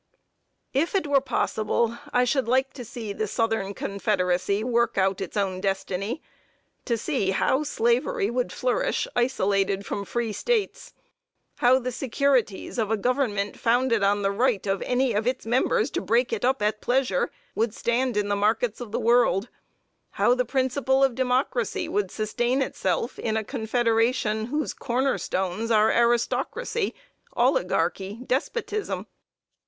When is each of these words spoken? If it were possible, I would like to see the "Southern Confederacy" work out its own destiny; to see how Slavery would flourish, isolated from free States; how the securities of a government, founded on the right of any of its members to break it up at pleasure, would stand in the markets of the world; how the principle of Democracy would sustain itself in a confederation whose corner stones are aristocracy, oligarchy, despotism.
If 0.73 0.95
it 0.95 1.05
were 1.05 1.21
possible, 1.21 1.95
I 2.11 2.25
would 2.33 2.47
like 2.47 2.73
to 2.73 2.83
see 2.83 3.13
the 3.13 3.27
"Southern 3.27 3.75
Confederacy" 3.75 4.63
work 4.63 4.97
out 4.97 5.21
its 5.21 5.37
own 5.37 5.61
destiny; 5.61 6.23
to 6.85 6.97
see 6.97 7.29
how 7.29 7.61
Slavery 7.61 8.31
would 8.31 8.51
flourish, 8.51 9.07
isolated 9.15 9.85
from 9.85 10.03
free 10.03 10.33
States; 10.33 10.93
how 11.57 11.77
the 11.77 11.91
securities 11.91 12.79
of 12.79 12.89
a 12.89 12.97
government, 12.97 13.59
founded 13.59 14.01
on 14.01 14.23
the 14.23 14.31
right 14.31 14.65
of 14.65 14.81
any 14.87 15.13
of 15.13 15.27
its 15.27 15.45
members 15.45 15.91
to 15.91 16.01
break 16.01 16.33
it 16.33 16.43
up 16.43 16.63
at 16.63 16.81
pleasure, 16.81 17.29
would 17.53 17.71
stand 17.75 18.17
in 18.17 18.27
the 18.27 18.35
markets 18.35 18.81
of 18.81 18.91
the 18.91 18.99
world; 18.99 19.49
how 20.13 20.33
the 20.33 20.43
principle 20.45 21.03
of 21.03 21.13
Democracy 21.13 21.87
would 21.87 22.09
sustain 22.09 22.63
itself 22.63 23.19
in 23.19 23.37
a 23.37 23.43
confederation 23.43 24.45
whose 24.45 24.73
corner 24.73 25.19
stones 25.19 25.69
are 25.69 25.91
aristocracy, 25.91 26.95
oligarchy, 27.35 28.17
despotism. 28.25 29.05